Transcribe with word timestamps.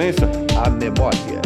Excelência, 0.00 0.26
a 0.64 0.70
memória. 0.70 1.42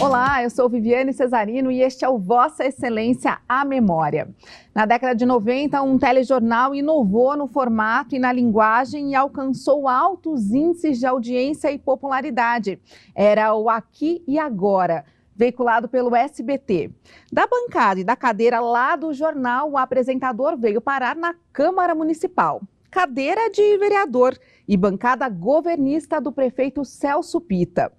Olá, 0.00 0.44
eu 0.44 0.48
sou 0.48 0.68
Viviane 0.68 1.12
Cesarino 1.12 1.72
e 1.72 1.82
este 1.82 2.04
é 2.04 2.08
o 2.08 2.18
Vossa 2.18 2.64
Excelência, 2.64 3.38
a 3.48 3.64
Memória. 3.64 4.32
Na 4.72 4.86
década 4.86 5.12
de 5.12 5.26
90, 5.26 5.82
um 5.82 5.98
telejornal 5.98 6.72
inovou 6.72 7.36
no 7.36 7.48
formato 7.48 8.14
e 8.14 8.20
na 8.20 8.32
linguagem 8.32 9.10
e 9.10 9.14
alcançou 9.16 9.88
altos 9.88 10.52
índices 10.52 11.00
de 11.00 11.06
audiência 11.06 11.72
e 11.72 11.78
popularidade. 11.78 12.80
Era 13.12 13.52
o 13.56 13.68
Aqui 13.68 14.22
e 14.28 14.38
Agora 14.38 15.04
veiculado 15.34 15.88
pelo 15.88 16.14
SBT. 16.14 16.92
Da 17.32 17.44
bancada 17.48 17.98
e 17.98 18.04
da 18.04 18.14
cadeira 18.14 18.60
lá 18.60 18.94
do 18.94 19.12
jornal, 19.12 19.72
o 19.72 19.78
apresentador 19.78 20.56
veio 20.56 20.80
parar 20.80 21.16
na 21.16 21.34
Câmara 21.52 21.92
Municipal. 21.92 22.60
Cadeira 22.90 23.48
de 23.48 23.78
vereador 23.78 24.36
e 24.66 24.76
bancada 24.76 25.28
governista 25.28 26.20
do 26.20 26.32
prefeito 26.32 26.84
Celso 26.84 27.40
Pita. 27.40 27.92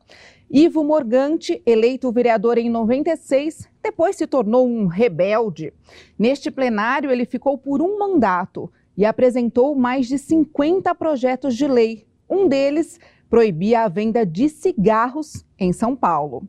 Ivo 0.50 0.84
Morgante, 0.84 1.62
eleito 1.66 2.12
vereador 2.12 2.58
em 2.58 2.70
96, 2.70 3.70
depois 3.82 4.18
se 4.18 4.28
tornou 4.28 4.68
um 4.68 4.88
rebelde. 4.88 5.72
Neste 6.20 6.52
plenário, 6.52 7.10
ele 7.10 7.26
ficou 7.26 7.58
por 7.58 7.82
um 7.82 7.98
mandato 7.98 8.70
e 8.98 9.06
apresentou 9.06 9.74
mais 9.76 10.08
de 10.10 10.18
50 10.18 10.94
projetos 10.96 11.56
de 11.56 11.68
lei. 11.70 12.06
Um 12.30 12.50
deles 12.50 13.00
proibia 13.30 13.84
a 13.84 13.88
venda 13.88 14.26
de 14.26 14.50
cigarros 14.50 15.46
em 15.58 15.72
São 15.72 15.96
Paulo. 15.96 16.46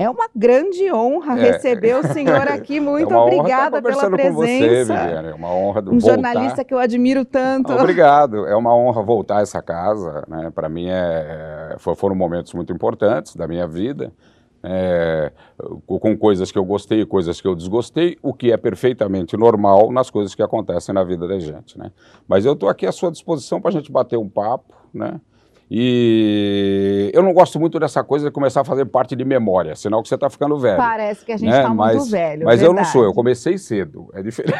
É 0.00 0.08
uma 0.08 0.30
grande 0.34 0.90
honra 0.90 1.38
é. 1.38 1.52
receber 1.52 1.94
o 1.94 2.02
senhor 2.02 2.48
aqui. 2.48 2.80
Muito 2.80 3.12
é 3.12 3.16
obrigada 3.18 3.82
pela 3.82 4.08
presença. 4.08 4.30
Com 4.30 4.34
você, 4.34 4.84
Viviane. 4.84 5.28
É 5.28 5.34
uma 5.34 5.52
honra 5.52 5.80
um 5.82 5.98
voltar. 5.98 6.06
jornalista 6.06 6.64
que 6.64 6.72
eu 6.72 6.78
admiro 6.78 7.22
tanto. 7.22 7.70
Obrigado. 7.74 8.46
É 8.46 8.56
uma 8.56 8.74
honra 8.74 9.02
voltar 9.02 9.38
a 9.38 9.42
essa 9.42 9.60
casa. 9.60 10.24
Né? 10.26 10.50
Para 10.54 10.70
mim 10.70 10.86
é, 10.86 11.74
é 11.74 11.76
foram 11.78 12.14
momentos 12.14 12.54
muito 12.54 12.72
importantes 12.72 13.36
da 13.36 13.46
minha 13.46 13.66
vida. 13.66 14.10
É, 14.62 15.32
com 15.86 16.16
coisas 16.16 16.50
que 16.50 16.58
eu 16.58 16.64
gostei 16.64 17.02
e 17.02 17.06
coisas 17.06 17.38
que 17.38 17.48
eu 17.48 17.54
desgostei, 17.54 18.16
o 18.22 18.32
que 18.32 18.52
é 18.52 18.56
perfeitamente 18.56 19.36
normal 19.36 19.92
nas 19.92 20.08
coisas 20.08 20.34
que 20.34 20.42
acontecem 20.42 20.94
na 20.94 21.04
vida 21.04 21.28
da 21.28 21.38
gente. 21.38 21.78
Né? 21.78 21.92
Mas 22.26 22.46
eu 22.46 22.54
estou 22.54 22.70
aqui 22.70 22.86
à 22.86 22.92
sua 22.92 23.10
disposição 23.10 23.60
para 23.60 23.68
a 23.68 23.72
gente 23.72 23.92
bater 23.92 24.18
um 24.18 24.28
papo, 24.28 24.74
né? 24.94 25.20
E 25.72 27.12
eu 27.14 27.22
não 27.22 27.32
gosto 27.32 27.60
muito 27.60 27.78
dessa 27.78 28.02
coisa 28.02 28.26
de 28.26 28.32
começar 28.32 28.62
a 28.62 28.64
fazer 28.64 28.86
parte 28.86 29.14
de 29.14 29.24
memória, 29.24 29.76
sinal 29.76 30.02
que 30.02 30.08
você 30.08 30.16
está 30.16 30.28
ficando 30.28 30.58
velho. 30.58 30.76
Parece 30.76 31.24
que 31.24 31.30
a 31.30 31.36
gente 31.36 31.48
está 31.48 31.68
né? 31.68 31.92
muito 31.92 32.06
velho. 32.06 32.44
Mas 32.44 32.58
verdade. 32.58 32.64
eu 32.64 32.72
não 32.72 32.84
sou, 32.84 33.04
eu 33.04 33.14
comecei 33.14 33.56
cedo, 33.56 34.10
é 34.12 34.20
diferente. 34.20 34.58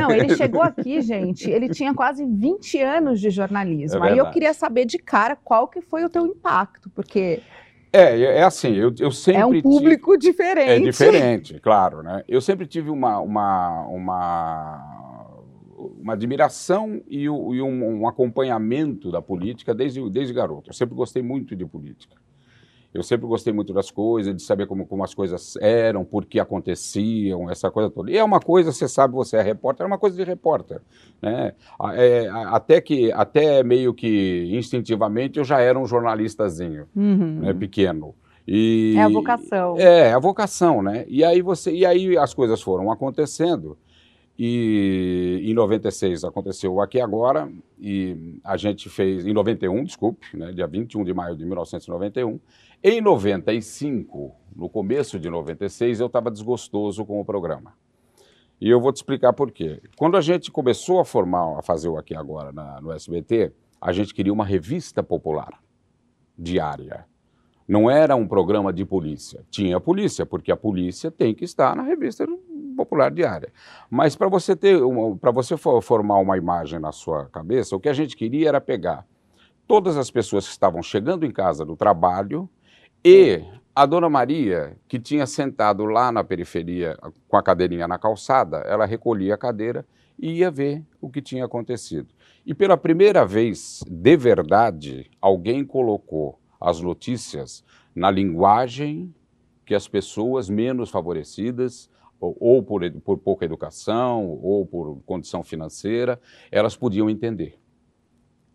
Não, 0.00 0.12
ele 0.12 0.36
chegou 0.36 0.62
aqui, 0.62 1.00
gente, 1.00 1.50
ele 1.50 1.68
tinha 1.68 1.92
quase 1.92 2.24
20 2.24 2.80
anos 2.80 3.20
de 3.20 3.28
jornalismo. 3.28 4.04
É 4.04 4.10
Aí 4.12 4.18
eu 4.18 4.30
queria 4.30 4.54
saber 4.54 4.84
de 4.84 4.98
cara 4.98 5.34
qual 5.34 5.66
que 5.66 5.80
foi 5.80 6.04
o 6.04 6.08
teu 6.08 6.24
impacto, 6.24 6.88
porque... 6.90 7.40
É, 7.92 8.16
é, 8.20 8.38
é 8.38 8.42
assim, 8.44 8.72
eu, 8.72 8.94
eu 9.00 9.10
sempre... 9.10 9.42
É 9.42 9.46
um 9.46 9.60
público 9.60 10.16
tive... 10.16 10.30
diferente. 10.30 10.70
É 10.70 10.78
diferente, 10.78 11.60
claro, 11.60 12.04
né? 12.04 12.22
Eu 12.28 12.40
sempre 12.40 12.68
tive 12.68 12.88
uma, 12.88 13.18
uma, 13.18 13.86
uma 13.88 15.11
uma 16.02 16.14
admiração 16.14 17.00
e, 17.08 17.28
o, 17.28 17.54
e 17.54 17.62
um, 17.62 18.00
um, 18.02 18.08
acompanhamento 18.08 19.10
da 19.10 19.22
política 19.22 19.74
desde, 19.74 20.08
desde 20.10 20.34
garoto. 20.34 20.70
Eu 20.70 20.74
sempre 20.74 20.94
gostei 20.94 21.22
muito 21.22 21.54
de 21.54 21.64
política. 21.64 22.16
Eu 22.92 23.02
sempre 23.02 23.26
gostei 23.26 23.54
muito 23.54 23.72
das 23.72 23.90
coisas, 23.90 24.36
de 24.36 24.42
saber 24.42 24.66
como, 24.66 24.84
como 24.84 25.02
as 25.02 25.14
coisas 25.14 25.56
eram, 25.56 26.04
por 26.04 26.26
que 26.26 26.38
aconteciam, 26.38 27.50
essa 27.50 27.70
coisa 27.70 27.88
toda. 27.88 28.10
E 28.10 28.18
é 28.18 28.22
uma 28.22 28.38
coisa, 28.38 28.70
você 28.70 28.86
sabe, 28.86 29.14
você 29.14 29.38
é 29.38 29.42
repórter, 29.42 29.84
é 29.84 29.86
uma 29.86 29.96
coisa 29.96 30.14
de 30.14 30.24
repórter. 30.24 30.82
Né? 31.22 31.54
É, 31.94 32.28
até 32.28 32.82
que, 32.82 33.10
até 33.12 33.62
meio 33.62 33.94
que 33.94 34.50
instintivamente, 34.52 35.38
eu 35.38 35.44
já 35.44 35.58
era 35.58 35.78
um 35.78 35.86
jornalistazinho, 35.86 36.86
uhum. 36.94 37.40
né, 37.40 37.54
pequeno. 37.54 38.14
E, 38.46 38.94
é 38.98 39.02
a 39.02 39.08
vocação. 39.08 39.78
É, 39.78 40.12
a 40.12 40.18
vocação, 40.18 40.82
né? 40.82 41.04
E 41.08 41.24
aí, 41.24 41.40
você, 41.40 41.72
e 41.72 41.86
aí 41.86 42.18
as 42.18 42.34
coisas 42.34 42.60
foram 42.60 42.90
acontecendo. 42.90 43.78
E 44.38 45.40
em 45.44 45.54
96 45.54 46.24
aconteceu 46.24 46.80
aqui 46.80 47.00
agora, 47.00 47.52
e 47.78 48.40
a 48.42 48.56
gente 48.56 48.88
fez, 48.88 49.26
em 49.26 49.32
91, 49.32 49.84
desculpe, 49.84 50.36
né, 50.36 50.52
dia 50.52 50.66
21 50.66 51.04
de 51.04 51.12
maio 51.12 51.36
de 51.36 51.44
1991. 51.44 52.40
Em 52.82 53.00
95, 53.00 54.34
no 54.56 54.68
começo 54.68 55.18
de 55.18 55.28
96, 55.28 56.00
eu 56.00 56.06
estava 56.06 56.30
desgostoso 56.30 57.04
com 57.04 57.20
o 57.20 57.24
programa. 57.24 57.74
E 58.60 58.70
eu 58.70 58.80
vou 58.80 58.92
te 58.92 58.96
explicar 58.96 59.32
por 59.32 59.50
quê. 59.50 59.82
Quando 59.96 60.16
a 60.16 60.20
gente 60.20 60.50
começou 60.50 61.00
a 61.00 61.04
formar, 61.04 61.58
a 61.58 61.62
fazer 61.62 61.88
o 61.88 61.98
Aqui 61.98 62.14
Agora 62.14 62.52
na, 62.52 62.80
no 62.80 62.92
SBT, 62.92 63.52
a 63.80 63.92
gente 63.92 64.14
queria 64.14 64.32
uma 64.32 64.44
revista 64.44 65.02
popular, 65.02 65.60
diária. 66.38 67.04
Não 67.66 67.90
era 67.90 68.14
um 68.14 68.26
programa 68.26 68.72
de 68.72 68.84
polícia. 68.84 69.44
Tinha 69.50 69.80
polícia, 69.80 70.24
porque 70.24 70.52
a 70.52 70.56
polícia 70.56 71.10
tem 71.10 71.34
que 71.34 71.44
estar 71.44 71.74
na 71.74 71.82
revista 71.82 72.24
popular 72.74 73.10
diária. 73.10 73.52
Mas 73.90 74.16
para 74.16 74.28
você 74.28 74.56
ter, 74.56 74.78
para 75.20 75.30
você 75.30 75.56
formar 75.56 76.18
uma 76.18 76.36
imagem 76.36 76.78
na 76.78 76.92
sua 76.92 77.26
cabeça, 77.26 77.76
o 77.76 77.80
que 77.80 77.88
a 77.88 77.92
gente 77.92 78.16
queria 78.16 78.48
era 78.48 78.60
pegar 78.60 79.06
todas 79.66 79.96
as 79.96 80.10
pessoas 80.10 80.44
que 80.46 80.52
estavam 80.52 80.82
chegando 80.82 81.24
em 81.24 81.30
casa 81.30 81.64
do 81.64 81.76
trabalho 81.76 82.48
e 83.04 83.42
a 83.74 83.86
dona 83.86 84.08
Maria, 84.08 84.76
que 84.86 84.98
tinha 84.98 85.26
sentado 85.26 85.84
lá 85.86 86.12
na 86.12 86.22
periferia 86.22 86.96
com 87.26 87.36
a 87.36 87.42
cadeirinha 87.42 87.88
na 87.88 87.98
calçada, 87.98 88.58
ela 88.58 88.84
recolhia 88.84 89.34
a 89.34 89.38
cadeira 89.38 89.86
e 90.18 90.38
ia 90.38 90.50
ver 90.50 90.84
o 91.00 91.08
que 91.08 91.22
tinha 91.22 91.46
acontecido. 91.46 92.08
E 92.44 92.54
pela 92.54 92.76
primeira 92.76 93.24
vez, 93.24 93.82
de 93.88 94.16
verdade, 94.16 95.10
alguém 95.20 95.64
colocou 95.64 96.38
as 96.60 96.80
notícias 96.80 97.64
na 97.94 98.10
linguagem 98.10 99.12
que 99.64 99.74
as 99.74 99.88
pessoas 99.88 100.50
menos 100.50 100.90
favorecidas 100.90 101.88
ou 102.22 102.62
por, 102.62 102.90
por 103.00 103.18
pouca 103.18 103.44
educação, 103.44 104.38
ou 104.42 104.64
por 104.66 105.00
condição 105.04 105.42
financeira, 105.42 106.20
elas 106.50 106.76
podiam 106.76 107.10
entender. 107.10 107.58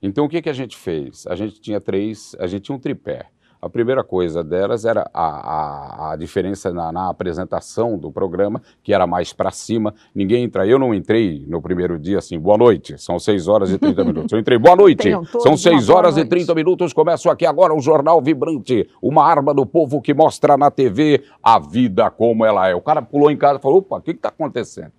Então, 0.01 0.25
o 0.25 0.29
que, 0.29 0.41
que 0.41 0.49
a 0.49 0.53
gente 0.53 0.77
fez? 0.77 1.25
A 1.27 1.35
gente 1.35 1.59
tinha 1.59 1.81
três, 1.81 2.35
a 2.39 2.47
gente 2.47 2.63
tinha 2.63 2.75
um 2.75 2.79
tripé. 2.79 3.29
A 3.67 3.69
primeira 3.69 4.01
coisa 4.01 4.45
delas 4.45 4.85
era 4.85 5.11
a, 5.13 5.25
a, 5.25 6.11
a 6.13 6.15
diferença 6.15 6.71
na, 6.71 6.89
na, 6.89 7.09
apresentação 7.09 7.97
do 7.97 8.09
programa, 8.09 8.61
que 8.81 8.93
era 8.93 9.05
mais 9.05 9.33
para 9.33 9.51
cima. 9.51 9.93
Ninguém 10.15 10.45
entra. 10.45 10.65
Eu 10.65 10.79
não 10.79 10.93
entrei 10.93 11.43
no 11.49 11.61
primeiro 11.61 11.99
dia 11.99 12.19
assim, 12.19 12.39
boa 12.39 12.57
noite, 12.57 12.97
são 12.97 13.19
6 13.19 13.49
horas 13.49 13.69
e 13.69 13.77
30 13.77 14.05
minutos. 14.05 14.31
Eu 14.31 14.39
entrei, 14.39 14.57
boa 14.57 14.73
noite, 14.77 15.11
são 15.41 15.57
6 15.57 15.89
horas 15.89 16.15
e 16.15 16.23
30 16.23 16.55
minutos. 16.55 16.93
Começo 16.93 17.29
aqui 17.29 17.45
agora 17.45 17.73
o 17.73 17.81
Jornal 17.81 18.21
Vibrante, 18.21 18.89
uma 19.01 19.25
arma 19.25 19.53
do 19.53 19.65
povo 19.65 20.01
que 20.01 20.13
mostra 20.13 20.55
na 20.55 20.71
TV 20.71 21.25
a 21.43 21.59
vida 21.59 22.09
como 22.09 22.45
ela 22.45 22.69
é. 22.69 22.73
O 22.73 22.81
cara 22.81 23.01
pulou 23.01 23.29
em 23.29 23.35
casa 23.35 23.59
e 23.59 23.61
falou: 23.61 23.79
opa, 23.79 23.97
o 23.97 24.01
que 24.01 24.11
está 24.11 24.29
acontecendo? 24.29 24.93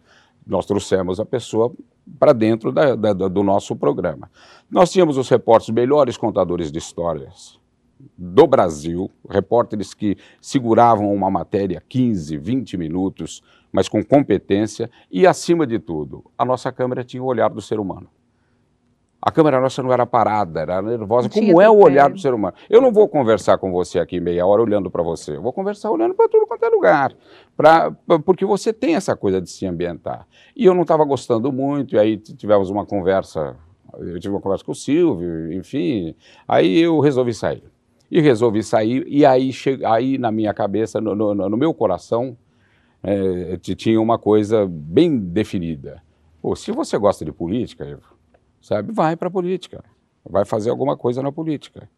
Nós 0.46 0.66
trouxemos 0.66 1.18
a 1.18 1.24
pessoa 1.24 1.72
para 2.18 2.34
dentro 2.34 2.70
da, 2.70 2.94
da, 2.94 3.14
do 3.14 3.42
nosso 3.42 3.74
programa. 3.74 4.30
Nós 4.70 4.92
tínhamos 4.92 5.16
os 5.16 5.26
repórteres 5.30 5.74
melhores 5.74 6.18
contadores 6.18 6.70
de 6.70 6.78
histórias 6.78 7.58
do 8.16 8.47
Brasil, 8.47 9.10
repórteres 9.28 9.94
que 9.94 10.16
seguravam 10.41 11.12
uma 11.12 11.31
matéria 11.31 11.82
15, 11.88 12.36
20 12.36 12.76
minutos, 12.76 13.42
mas 13.72 13.88
com 13.88 14.04
competência 14.04 14.91
e, 15.10 15.26
acima 15.26 15.66
de 15.66 15.78
tudo, 15.78 16.25
a 16.37 16.44
nossa 16.44 16.72
câmera 16.72 17.04
tinha 17.04 17.22
o 17.22 17.26
olhar 17.26 17.50
do 17.50 17.60
ser 17.60 17.78
humano. 17.78 18.08
A 19.20 19.32
câmera 19.32 19.60
nossa 19.60 19.82
não 19.82 19.92
era 19.92 20.06
parada, 20.06 20.60
era 20.60 20.81
nervosa, 20.81 21.28
como 21.28 21.60
é 21.60 21.69
o 21.69 21.78
olhar 21.82 22.08
do 22.08 22.20
ser 22.20 22.32
humano. 22.32 22.54
Eu 22.70 22.81
não 22.81 22.92
vou 22.92 23.08
conversar 23.08 23.58
com 23.58 23.72
você 23.72 23.98
aqui 23.98 24.20
meia 24.20 24.47
hora 24.47 24.62
olhando 24.62 24.88
para 24.91 25.03
você, 25.03 25.37
eu 25.37 25.42
vou 25.42 25.53
conversar 25.53 25.91
olhando 25.91 26.14
para 26.14 26.28
tudo 26.28 26.47
quanto 26.47 26.64
é 26.64 26.69
lugar, 26.69 27.12
pra, 27.56 27.91
porque 28.25 28.44
você 28.44 28.72
tem 28.72 28.94
essa 28.94 29.16
coisa 29.16 29.41
de 29.41 29.50
se 29.50 29.66
ambientar. 29.66 30.25
E 30.54 30.64
eu 30.64 30.75
não 30.75 30.82
estava 30.82 31.04
gostando 31.04 31.52
muito, 31.52 31.96
e 31.96 31.99
aí 31.99 32.17
tivemos 32.17 32.70
uma 32.70 32.87
conversa, 32.87 33.56
eu 33.99 34.20
tive 34.20 34.32
uma 34.32 34.40
conversa 34.40 34.64
com 34.64 34.72
o 34.72 34.75
Silvio, 34.75 35.52
enfim, 35.52 36.14
aí 36.46 36.78
eu 36.78 37.00
resolvi 37.00 37.34
sair. 37.34 37.64
E 38.10 38.20
resolvi 38.20 38.62
sair, 38.62 39.05
e 39.06 39.25
aí, 39.26 39.52
che... 39.52 39.78
aí 39.84 40.16
na 40.16 40.32
minha 40.32 40.55
cabeça, 40.55 41.00
no, 41.00 41.14
no, 41.14 41.34
no 41.34 41.56
meu 41.56 41.75
coração, 41.75 42.37
é, 43.02 43.56
tinha 43.58 44.00
uma 44.00 44.19
coisa 44.19 44.66
bem 44.66 45.19
definida. 45.19 46.02
Pô, 46.40 46.56
se 46.56 46.72
você 46.72 46.96
gosta 46.96 47.25
de 47.25 47.32
política, 47.32 47.99
sabe, 48.60 48.93
vai 48.93 49.16
para 49.16 49.28
a 49.28 49.31
política, 49.31 49.84
vai 50.25 50.44
fazer 50.44 50.70
alguma 50.70 50.96
coisa 50.96 51.22
na 51.22 51.31
política. 51.31 51.88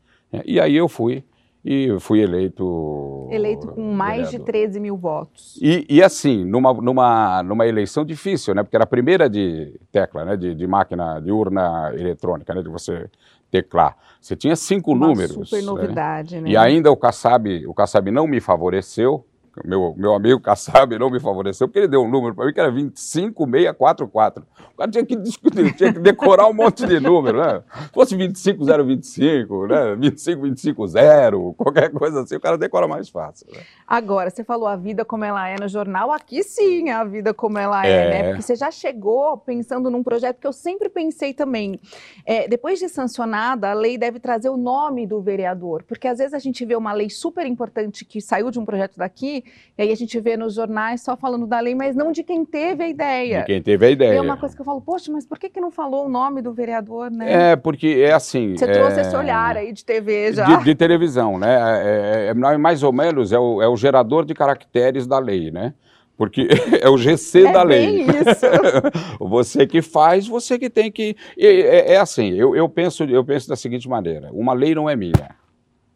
E 0.45 0.61
aí 0.61 0.77
eu 0.77 0.89
fui, 0.89 1.25
e 1.65 1.95
fui 2.01 2.21
eleito. 2.21 3.29
Eleito 3.31 3.69
com 3.69 3.93
mais 3.93 4.31
vereador. 4.31 4.39
de 4.39 4.45
13 4.45 4.81
mil 4.81 4.97
votos. 4.97 5.59
E, 5.61 5.87
e, 5.89 6.03
assim, 6.03 6.45
numa, 6.45 6.73
numa, 6.73 7.43
numa 7.43 7.67
eleição 7.67 8.05
difícil, 8.05 8.55
né? 8.55 8.63
Porque 8.63 8.77
era 8.77 8.85
a 8.85 8.87
primeira 8.89 9.29
de 9.29 9.79
tecla, 9.93 10.25
né? 10.25 10.37
De, 10.37 10.55
de 10.55 10.67
máquina, 10.67 11.21
de 11.21 11.31
urna 11.31 11.93
eletrônica, 11.95 12.55
né? 12.55 12.63
De 12.63 12.69
você 12.69 13.11
teclar. 13.51 13.97
Você 14.21 14.35
tinha 14.35 14.57
cinco 14.57 14.93
Uma 14.93 15.09
números. 15.09 15.33
Super 15.33 15.61
né? 15.61 15.67
novidade, 15.67 16.37
né? 16.37 16.43
né? 16.43 16.51
E 16.51 16.57
ainda 16.57 16.91
o 16.91 16.97
Kassab, 16.97 17.67
o 17.67 17.75
Kassab 17.75 18.11
não 18.11 18.27
me 18.27 18.41
favoreceu, 18.41 19.27
meu, 19.65 19.95
meu 19.97 20.15
amigo 20.15 20.41
Kassab 20.41 20.97
não 20.99 21.11
me 21.11 21.19
favoreceu, 21.19 21.67
porque 21.67 21.81
ele 21.81 21.89
deu 21.89 22.03
um 22.03 22.09
número 22.09 22.35
para 22.35 22.47
mim 22.47 22.53
que 22.53 22.61
era 22.61 22.71
25644. 22.71 24.47
O 24.73 24.77
cara 24.77 24.91
tinha 24.91 25.05
que 25.05 25.17
discutir, 25.17 25.75
tinha 25.75 25.93
que 25.93 25.99
decorar 25.99 26.47
um 26.47 26.55
monte 26.55 26.87
de 26.87 27.01
número, 27.01 27.39
né? 27.39 27.63
Se 27.83 27.89
fosse 27.89 28.17
25025, 28.17 29.67
né? 29.67 29.97
25250, 29.97 31.55
qualquer 31.57 31.91
coisa 31.91 32.23
assim, 32.23 32.37
o 32.37 32.41
cara 32.41 32.57
decora 32.57 32.87
mais 32.87 33.09
fácil. 33.09 33.47
Né? 33.53 33.61
Agora, 33.87 34.31
você 34.31 34.45
falou 34.45 34.69
a 34.69 34.77
vida 34.77 35.05
como 35.05 35.25
ela 35.25 35.49
é 35.49 35.57
no 35.59 35.69
jornal, 35.69 36.13
aqui 36.13 36.43
sim 36.43 36.89
é 36.89 36.93
a 36.93 37.05
vida 37.05 37.35
como 37.35 37.59
ela 37.59 37.85
é, 37.85 37.91
é. 37.91 38.11
né? 38.11 38.29
Porque 38.29 38.43
você 38.43 38.55
já 38.55 38.71
chegou 38.71 39.37
pensando 39.37 39.91
num 39.91 40.03
projeto 40.03 40.39
que 40.39 40.47
eu 40.47 40.53
sempre 40.53 40.89
pensei 40.89 41.35
também. 41.35 41.81
É, 42.25 42.49
depois 42.49 42.79
de 42.79 42.89
sancionada, 42.89 43.71
a 43.71 43.75
lei 43.75 43.99
deve 43.99 44.19
trazer 44.19 44.49
o 44.49 44.57
nome 44.57 45.07
do 45.07 45.21
vereador, 45.21 45.83
porque 45.83 46.09
às 46.09 46.19
vezes 46.19 46.35
a 46.35 46.39
gente 46.39 46.65
vê 46.65 46.77
uma 46.77 46.93
lei 46.93 47.11
super 47.11 47.47
importante 47.47 48.05
que 48.05 48.21
saiu 48.21 48.51
de 48.51 48.59
um 48.59 48.65
projeto 48.65 48.97
daqui, 48.97 49.45
e 49.77 49.83
aí 49.83 49.93
a 49.93 49.95
gente 49.97 50.19
vê 50.21 50.37
nos 50.37 50.55
jornais 50.55 51.03
só 51.03 51.17
falando 51.17 51.47
da 51.47 51.59
lei, 51.61 51.75
mas 51.75 51.97
não 51.97 52.13
de 52.13 52.23
quem 52.23 52.45
teve 52.45 52.85
a 52.85 52.89
ideia. 52.89 53.41
De 53.41 53.47
quem 53.47 53.63
teve 53.63 53.87
a 53.87 53.91
ideia. 53.91 54.15
E 54.15 54.17
é 54.17 54.21
uma 54.21 54.37
coisa 54.37 54.55
que 54.55 54.61
eu 54.61 54.65
falo, 54.67 54.81
poxa, 54.81 55.11
mas 55.11 55.27
por 55.27 55.39
que, 55.39 55.49
que 55.49 55.61
não 55.61 55.71
falou 55.71 56.07
o 56.07 56.09
nome 56.09 56.43
do 56.43 56.53
vereador, 56.53 57.11
né? 57.11 57.53
É, 57.53 57.57
porque 57.57 58.03
é 58.05 58.13
assim. 58.13 58.57
Você 58.57 58.67
é... 58.67 58.73
trouxe 58.73 59.01
esse 59.01 59.17
olhar 59.17 59.57
aí 59.57 59.73
de 59.73 59.85
TV 59.85 60.33
já. 60.33 60.45
De, 60.45 60.65
de 60.65 60.75
televisão, 60.75 61.39
né? 61.39 61.55
É, 61.55 62.27
é, 62.27 62.29
é, 62.29 62.35
mais 62.35 62.83
ou 62.83 62.93
menos 62.93 63.33
é 63.33 63.39
o, 63.39 63.63
é 63.63 63.69
o 63.69 63.77
gerador 63.77 64.25
de 64.25 64.35
caracteres 64.35 65.07
da 65.07 65.19
lei, 65.19 65.51
né? 65.51 65.75
porque 66.21 66.49
é 66.83 66.87
o 66.91 66.99
GC 66.99 67.47
é 67.47 67.53
da 67.53 67.63
lei. 67.63 68.03
Isso. 68.03 68.47
você 69.19 69.67
que 69.67 69.81
faz, 69.81 70.29
você 70.29 70.59
que 70.59 70.69
tem 70.69 70.93
que. 70.93 71.17
É, 71.39 71.95
é, 71.95 71.97
assim, 71.97 72.35
eu, 72.35 72.55
eu, 72.55 72.69
penso, 72.69 73.05
eu 73.05 73.25
penso 73.25 73.49
da 73.49 73.57
seguinte 73.57 73.89
maneira: 73.89 74.29
uma 74.31 74.53
lei 74.53 74.75
não 74.75 74.89
é 74.89 74.95
minha. 74.95 75.35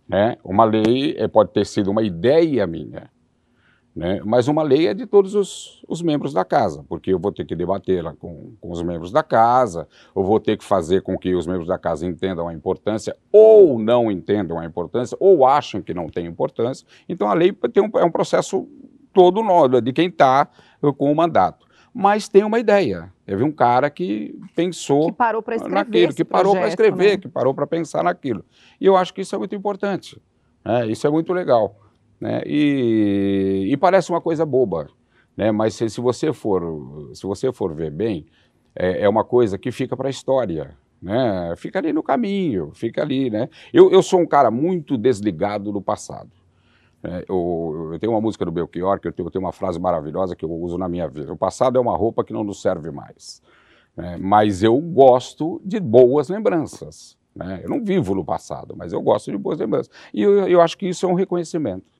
Né? 0.08 0.38
Uma 0.42 0.64
lei 0.64 1.14
é, 1.18 1.28
pode 1.28 1.52
ter 1.52 1.66
sido 1.66 1.90
uma 1.90 2.02
ideia 2.02 2.66
minha. 2.66 3.10
Né? 3.94 4.20
Mas 4.24 4.48
uma 4.48 4.62
lei 4.62 4.88
é 4.88 4.94
de 4.94 5.06
todos 5.06 5.36
os, 5.36 5.84
os 5.86 6.02
membros 6.02 6.32
da 6.32 6.44
casa, 6.44 6.84
porque 6.88 7.12
eu 7.12 7.18
vou 7.18 7.30
ter 7.30 7.44
que 7.44 7.54
debatê-la 7.54 8.12
com, 8.12 8.52
com 8.60 8.72
os 8.72 8.82
membros 8.82 9.12
da 9.12 9.22
casa, 9.22 9.86
eu 10.16 10.24
vou 10.24 10.40
ter 10.40 10.56
que 10.56 10.64
fazer 10.64 11.02
com 11.02 11.16
que 11.16 11.32
os 11.34 11.46
membros 11.46 11.68
da 11.68 11.78
casa 11.78 12.04
entendam 12.04 12.48
a 12.48 12.52
importância, 12.52 13.16
ou 13.30 13.78
não 13.78 14.10
entendam 14.10 14.58
a 14.58 14.64
importância, 14.64 15.16
ou 15.20 15.46
acham 15.46 15.80
que 15.80 15.94
não 15.94 16.08
tem 16.08 16.26
importância. 16.26 16.84
Então 17.08 17.28
a 17.28 17.34
lei 17.34 17.52
tem 17.72 17.84
um, 17.84 17.90
é 17.98 18.04
um 18.04 18.10
processo 18.10 18.68
todo 19.12 19.44
nó, 19.44 19.68
de 19.68 19.92
quem 19.92 20.08
está 20.08 20.48
com 20.98 21.12
o 21.12 21.14
mandato. 21.14 21.64
Mas 21.94 22.28
tem 22.28 22.42
uma 22.42 22.58
ideia. 22.58 23.12
Teve 23.24 23.44
um 23.44 23.52
cara 23.52 23.88
que 23.88 24.36
pensou 24.56 25.06
que 25.06 25.12
parou 25.12 25.40
para 25.40 25.54
escrever 25.54 25.74
naquilo, 25.76 26.14
que 26.14 26.24
parou 26.24 26.52
para 26.54 26.66
escrever, 26.66 27.10
né? 27.12 27.16
que 27.18 27.28
parou 27.28 27.54
para 27.54 27.66
pensar 27.68 28.02
naquilo. 28.02 28.44
E 28.80 28.86
eu 28.86 28.96
acho 28.96 29.14
que 29.14 29.20
isso 29.20 29.36
é 29.36 29.38
muito 29.38 29.54
importante. 29.54 30.20
Né? 30.64 30.88
Isso 30.88 31.06
é 31.06 31.10
muito 31.10 31.32
legal. 31.32 31.78
Né? 32.24 32.40
E, 32.46 33.68
e, 33.70 33.76
parece 33.76 34.08
uma 34.08 34.18
coisa 34.18 34.46
boba, 34.46 34.88
né? 35.36 35.52
mas 35.52 35.74
se, 35.74 35.90
se, 35.90 36.00
você 36.00 36.32
for 36.32 37.10
se 37.12 37.26
você 37.26 37.52
for 37.52 37.74
ver 37.74 37.90
bem, 37.90 38.24
é, 38.74 39.02
é 39.02 39.08
uma 39.10 39.22
coisa 39.22 39.58
que 39.58 39.70
fica 39.70 39.94
para 39.94 40.08
a 40.08 40.10
história. 40.10 40.74
Né? 41.02 41.52
Fica 41.58 41.80
ali 41.80 41.92
no 41.92 42.02
caminho, 42.02 42.70
fica 42.72 43.02
ali. 43.02 43.28
Né? 43.28 43.50
Eu, 43.74 43.92
eu 43.92 44.02
sou 44.02 44.20
um 44.20 44.26
cara 44.26 44.50
muito 44.50 44.96
desligado 44.96 45.70
do 45.70 45.82
passado. 45.82 46.30
É, 47.02 47.26
eu, 47.28 47.90
eu, 47.92 47.98
tenho 47.98 48.12
uma 48.14 48.22
música 48.22 48.42
do 48.42 48.50
Belchior 48.50 48.98
que 48.98 49.08
eu 49.08 49.12
tenho, 49.12 49.26
eu 49.26 49.30
tenho, 49.30 49.44
uma 49.44 49.52
frase 49.52 49.78
maravilhosa 49.78 50.34
que 50.34 50.46
eu 50.46 50.50
uso 50.50 50.78
na 50.78 50.88
minha 50.88 51.06
vida. 51.06 51.30
O 51.30 51.36
passado 51.36 51.76
é 51.76 51.80
uma 51.80 51.94
roupa 51.94 52.24
que 52.24 52.32
não 52.32 52.42
nos 52.42 52.62
serve 52.62 52.90
mais. 52.90 53.42
Né? 53.94 54.16
Mas 54.18 54.62
eu 54.62 54.78
gosto 54.78 55.60
de 55.62 55.78
boas 55.78 56.30
lembranças. 56.30 57.18
Né? 57.36 57.60
Eu 57.62 57.68
não 57.68 57.84
vivo 57.84 58.14
no 58.14 58.24
passado, 58.24 58.74
mas 58.74 58.94
eu 58.94 59.02
gosto 59.02 59.30
de 59.30 59.36
boas 59.36 59.58
lembranças. 59.58 59.90
E 60.14 60.22
eu, 60.22 60.48
eu 60.48 60.62
acho 60.62 60.78
que 60.78 60.88
isso 60.88 61.04
é 61.04 61.08
um 61.10 61.14
reconhecimento. 61.14 61.93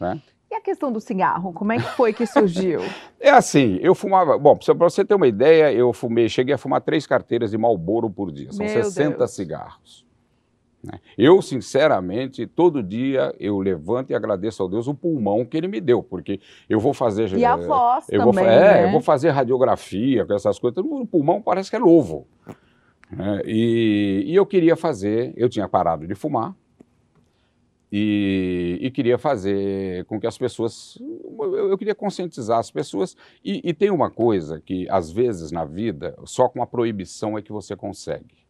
Né? 0.00 0.20
E 0.50 0.54
a 0.54 0.60
questão 0.60 0.92
do 0.92 1.00
cigarro, 1.00 1.52
como 1.52 1.72
é 1.72 1.76
que 1.76 1.90
foi 1.96 2.12
que 2.12 2.24
surgiu? 2.24 2.80
é 3.18 3.30
assim, 3.30 3.78
eu 3.82 3.94
fumava. 3.94 4.38
Bom, 4.38 4.56
para 4.56 4.74
você 4.74 5.04
ter 5.04 5.14
uma 5.14 5.26
ideia, 5.26 5.72
eu 5.72 5.92
fumei, 5.92 6.28
cheguei 6.28 6.54
a 6.54 6.58
fumar 6.58 6.80
três 6.80 7.06
carteiras 7.06 7.50
de 7.50 7.58
Malboro 7.58 8.08
por 8.08 8.30
dia. 8.30 8.52
São 8.52 8.64
Meu 8.64 8.84
60 8.84 9.18
Deus. 9.18 9.30
cigarros. 9.32 10.06
Né? 10.86 11.00
Eu, 11.18 11.42
sinceramente, 11.42 12.46
todo 12.46 12.80
dia 12.80 13.34
eu 13.40 13.58
levanto 13.58 14.10
e 14.10 14.14
agradeço 14.14 14.62
ao 14.62 14.68
Deus 14.68 14.86
o 14.86 14.94
pulmão 14.94 15.44
que 15.44 15.56
ele 15.56 15.66
me 15.66 15.80
deu, 15.80 16.00
porque 16.00 16.40
eu 16.68 16.78
vou 16.78 16.94
fazer. 16.94 17.28
E 17.36 17.44
a 17.44 17.56
voz 17.56 18.06
eu 18.08 18.20
também. 18.20 18.44
Vou, 18.44 18.52
é, 18.52 18.74
né? 18.74 18.84
eu 18.84 18.92
vou 18.92 19.00
fazer 19.00 19.30
radiografia 19.30 20.24
com 20.24 20.32
essas 20.32 20.58
coisas. 20.58 20.78
O 20.84 21.06
pulmão 21.06 21.42
parece 21.42 21.70
que 21.70 21.76
é 21.76 21.80
novo. 21.80 22.28
Né? 23.10 23.42
E, 23.44 24.24
e, 24.26 24.34
eu 24.34 24.46
queria 24.46 24.76
fazer, 24.76 25.32
eu 25.36 25.48
tinha 25.48 25.68
parado 25.68 26.06
de 26.06 26.14
fumar. 26.14 26.54
E, 27.90 28.78
e 28.80 28.90
queria 28.90 29.16
fazer 29.16 30.04
com 30.06 30.18
que 30.18 30.26
as 30.26 30.36
pessoas. 30.36 30.98
Eu, 31.38 31.70
eu 31.70 31.78
queria 31.78 31.94
conscientizar 31.94 32.58
as 32.58 32.70
pessoas. 32.70 33.16
E, 33.44 33.60
e 33.62 33.72
tem 33.72 33.90
uma 33.90 34.10
coisa 34.10 34.60
que, 34.60 34.88
às 34.90 35.10
vezes, 35.10 35.52
na 35.52 35.64
vida, 35.64 36.16
só 36.24 36.48
com 36.48 36.62
a 36.62 36.66
proibição 36.66 37.38
é 37.38 37.42
que 37.42 37.52
você 37.52 37.76
consegue. 37.76 38.46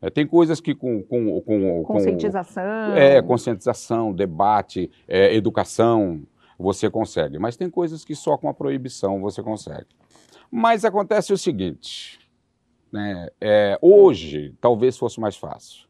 É, 0.00 0.10
tem 0.10 0.26
coisas 0.26 0.60
que 0.60 0.74
com, 0.74 1.02
com, 1.02 1.40
com 1.40 1.82
conscientização, 1.84 2.90
com, 2.90 2.96
é 2.96 3.22
conscientização, 3.22 4.12
debate, 4.12 4.90
é, 5.08 5.34
educação 5.34 6.22
você 6.58 6.90
consegue, 6.90 7.38
mas 7.38 7.56
tem 7.56 7.68
coisas 7.68 8.04
que 8.04 8.14
só 8.14 8.36
com 8.36 8.48
a 8.48 8.54
proibição 8.54 9.20
você 9.20 9.42
consegue. 9.42 9.86
Mas 10.50 10.84
acontece 10.84 11.32
o 11.32 11.38
seguinte, 11.38 12.18
né, 12.92 13.28
é, 13.40 13.78
hoje 13.80 14.54
talvez 14.60 14.96
fosse 14.96 15.18
mais 15.18 15.36
fácil, 15.36 15.86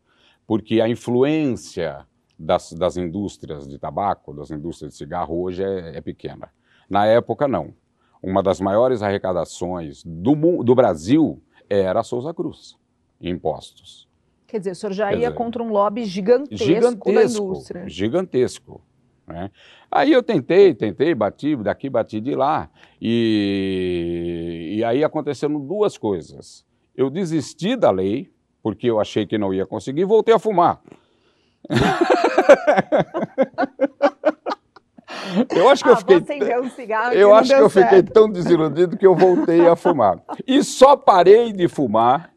porque 0.46 0.80
a 0.80 0.88
influência 0.88 2.06
das, 2.38 2.72
das 2.72 2.96
indústrias 2.96 3.66
de 3.66 3.78
tabaco, 3.78 4.34
das 4.34 4.50
indústrias 4.50 4.92
de 4.92 4.98
cigarro 4.98 5.40
hoje 5.42 5.62
é, 5.62 5.96
é 5.96 6.00
pequena. 6.00 6.50
Na 6.88 7.06
época 7.06 7.48
não. 7.48 7.74
Uma 8.22 8.42
das 8.42 8.60
maiores 8.60 9.02
arrecadações 9.02 10.02
do, 10.04 10.62
do 10.62 10.74
Brasil 10.74 11.42
era 11.68 12.00
a 12.00 12.02
Souza 12.02 12.32
Cruz 12.34 12.76
impostos. 13.20 14.06
Quer 14.46 14.58
dizer, 14.58 14.70
o 14.72 14.74
senhor 14.74 14.92
já 14.92 15.08
Quer 15.08 15.14
ia 15.14 15.28
dizer, 15.28 15.34
contra 15.34 15.62
um 15.62 15.70
lobby 15.70 16.04
gigantesco, 16.04 16.64
gigantesco 16.64 17.12
da 17.12 17.24
indústria. 17.24 17.88
Gigantesco. 17.88 18.80
Né? 19.26 19.50
Aí 19.90 20.12
eu 20.12 20.22
tentei, 20.22 20.72
tentei, 20.72 21.14
bati 21.14 21.56
daqui, 21.56 21.90
bati 21.90 22.20
de 22.20 22.34
lá. 22.34 22.70
E, 23.00 24.74
e 24.76 24.84
aí 24.84 25.02
aconteceram 25.02 25.58
duas 25.58 25.98
coisas. 25.98 26.64
Eu 26.96 27.10
desisti 27.10 27.76
da 27.76 27.90
lei, 27.90 28.32
porque 28.62 28.88
eu 28.88 29.00
achei 29.00 29.26
que 29.26 29.36
não 29.36 29.52
ia 29.52 29.66
conseguir, 29.66 30.04
voltei 30.04 30.34
a 30.34 30.38
fumar. 30.38 30.80
Eu 35.54 35.68
acho 35.68 35.82
que 35.82 35.88
ah, 35.90 35.92
eu 35.92 35.96
fiquei. 35.96 36.58
Um 36.58 36.70
cigarro 36.70 37.12
eu 37.12 37.34
acho 37.34 37.54
que 37.54 37.60
eu 37.60 37.70
certo. 37.70 37.88
fiquei 37.88 38.02
tão 38.02 38.30
desiludido 38.30 38.96
que 38.96 39.06
eu 39.06 39.14
voltei 39.14 39.66
a 39.66 39.76
fumar. 39.76 40.22
E 40.46 40.62
só 40.62 40.96
parei 40.96 41.52
de 41.52 41.68
fumar 41.68 42.30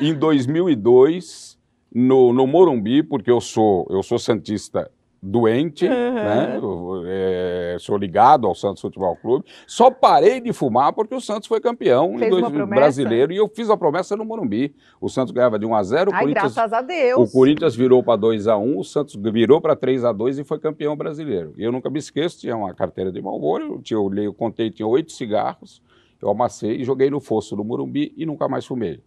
em 0.00 0.14
2002, 0.14 1.58
no, 1.94 2.32
no 2.32 2.46
Morumbi, 2.46 3.02
porque 3.02 3.30
eu 3.30 3.40
sou, 3.40 3.86
eu 3.90 4.02
sou 4.02 4.18
santista 4.18 4.90
doente, 5.24 5.86
uhum. 5.86 6.14
né? 6.14 6.60
É, 7.06 7.76
sou 7.80 7.96
ligado 7.96 8.46
ao 8.46 8.54
Santos 8.54 8.82
Futebol 8.82 9.16
Clube. 9.16 9.46
Só 9.66 9.90
parei 9.90 10.38
de 10.40 10.52
fumar 10.52 10.92
porque 10.92 11.14
o 11.14 11.20
Santos 11.20 11.48
foi 11.48 11.60
campeão 11.60 12.18
Fez 12.18 12.30
em 12.30 12.40
dois, 12.40 12.68
brasileiro 12.68 13.32
e 13.32 13.36
eu 13.36 13.48
fiz 13.48 13.70
a 13.70 13.76
promessa 13.76 14.14
no 14.16 14.24
Morumbi. 14.24 14.74
O 15.00 15.08
Santos 15.08 15.32
ganhava 15.32 15.58
de 15.58 15.64
1 15.64 15.74
a 15.74 15.82
0, 15.82 16.10
Ai, 16.12 16.20
Corinthians, 16.20 16.54
graças 16.54 16.72
a 16.72 16.82
Deus. 16.82 17.30
O 17.30 17.32
Corinthians 17.32 17.74
virou 17.74 18.02
para 18.02 18.16
2 18.16 18.46
a 18.48 18.58
1, 18.58 18.78
o 18.78 18.84
Santos 18.84 19.14
virou 19.14 19.60
para 19.60 19.74
3 19.74 20.04
a 20.04 20.12
2 20.12 20.40
e 20.40 20.44
foi 20.44 20.58
campeão 20.58 20.94
brasileiro. 20.94 21.54
E 21.56 21.64
eu 21.64 21.72
nunca 21.72 21.88
me 21.88 21.98
esqueço, 21.98 22.40
tinha 22.40 22.56
uma 22.56 22.74
carteira 22.74 23.10
de 23.10 23.22
Marlboro, 23.22 23.82
eu, 23.90 24.10
eu, 24.12 24.24
eu 24.24 24.34
contei, 24.34 24.70
tinha 24.70 24.86
oito 24.86 25.12
cigarros, 25.12 25.82
eu 26.20 26.28
amassei 26.28 26.76
e 26.76 26.84
joguei 26.84 27.08
no 27.08 27.20
fosso 27.20 27.56
do 27.56 27.64
Morumbi 27.64 28.12
e 28.16 28.26
nunca 28.26 28.46
mais 28.46 28.66
fumei. 28.66 29.00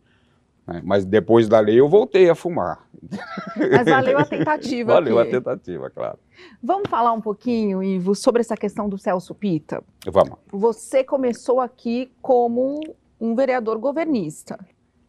Né? 0.67 0.81
Mas 0.83 1.05
depois 1.05 1.47
da 1.47 1.59
lei 1.59 1.79
eu 1.79 1.88
voltei 1.88 2.29
a 2.29 2.36
fumar. 2.36 2.87
Mas 3.55 3.85
valeu 3.85 4.17
a 4.17 4.25
tentativa. 4.25 4.93
valeu 4.93 5.19
aqui. 5.19 5.29
a 5.29 5.39
tentativa, 5.39 5.89
claro. 5.89 6.19
Vamos 6.61 6.89
falar 6.89 7.13
um 7.13 7.21
pouquinho, 7.21 7.83
Ivo, 7.83 8.15
sobre 8.15 8.41
essa 8.41 8.55
questão 8.55 8.89
do 8.89 8.97
Celso 8.97 9.33
Pita? 9.33 9.83
Vamos. 10.05 10.37
Você 10.51 11.03
começou 11.03 11.59
aqui 11.59 12.11
como 12.21 12.79
um 13.19 13.35
vereador 13.35 13.77
governista 13.77 14.57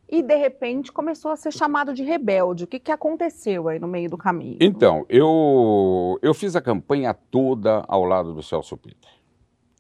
e 0.09 0.23
de 0.23 0.37
repente 0.37 0.91
começou 0.91 1.31
a 1.31 1.37
ser 1.37 1.53
chamado 1.53 1.93
de 1.93 2.03
rebelde. 2.03 2.65
O 2.65 2.67
que, 2.67 2.79
que 2.79 2.91
aconteceu 2.91 3.69
aí 3.69 3.79
no 3.79 3.87
meio 3.87 4.09
do 4.09 4.17
caminho? 4.17 4.57
Então, 4.61 5.05
eu, 5.09 6.19
eu 6.23 6.33
fiz 6.33 6.57
a 6.57 6.63
campanha 6.63 7.13
toda 7.13 7.85
ao 7.87 8.05
lado 8.05 8.33
do 8.33 8.43
Celso 8.43 8.77
Pita. 8.77 9.09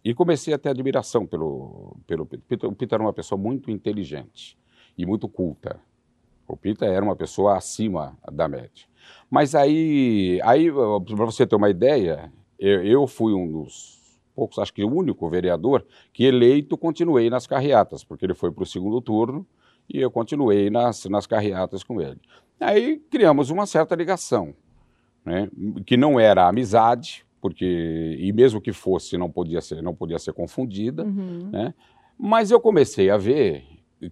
E 0.05 0.15
comecei 0.15 0.53
a 0.53 0.59
ter 0.59 0.69
admiração 0.69 1.27
pelo, 1.27 1.97
pelo 2.07 2.27
Pita. 2.27 2.69
O 2.69 2.75
Pita 2.75 2.97
era 2.97 3.03
uma 3.03 3.13
pessoa 3.13 3.41
muito 3.41 3.71
inteligente 3.71 4.59
e 4.97 5.07
muito 5.07 5.29
culta. 5.29 5.81
O 6.49 6.57
Pita 6.57 6.87
era 6.87 7.05
uma 7.05 7.15
pessoa 7.17 7.57
acima 7.57 8.17
da 8.33 8.49
média. 8.49 8.87
Mas 9.31 9.55
aí, 9.55 10.41
aí 10.43 10.71
para 10.73 11.27
você 11.27 11.47
ter 11.47 11.57
uma 11.57 11.69
ideia, 11.71 12.33
eu, 12.59 12.83
eu, 12.85 13.07
fui 13.07 13.35
um 13.35 13.51
dos 13.51 13.99
poucos, 14.35 14.59
acho 14.59 14.73
que 14.73 14.85
o 14.85 14.93
único 14.93 15.29
vereador 15.29 15.85
que 16.13 16.25
eleito 16.25 16.77
continuei 16.79 17.29
nas 17.29 17.47
carreatas, 17.47 18.03
porque 18.03 18.25
ele 18.25 18.35
foi 18.35 18.51
para 18.51 18.63
o 18.63 18.67
segundo 18.67 19.01
turno 19.01 19.47
e 19.93 20.01
eu 20.01 20.11
continuei 20.11 20.71
nas, 20.71 21.05
nas 21.07 21.27
carreatas 21.27 21.83
com 21.83 22.01
ele. 22.01 22.21
Aí 22.61 22.99
criamos 23.11 23.51
uma 23.51 23.67
certa 23.67 23.95
ligação, 23.95 24.55
né, 25.25 25.49
que 25.87 25.97
não 25.97 26.19
era 26.19 26.49
amizade, 26.49 27.25
porque 27.41 28.17
e 28.19 28.33
mesmo 28.33 28.61
que 28.61 28.73
fosse 28.73 29.17
não 29.17 29.31
podia 29.31 29.61
ser 29.61 29.83
não 29.83 29.95
podia 29.95 30.19
ser 30.19 30.33
confundida, 30.33 31.05
Uhum. 31.05 31.51
né? 31.53 31.75
Mas 32.19 32.51
eu 32.51 32.59
comecei 32.61 33.11
a 33.11 33.17
ver 33.17 33.65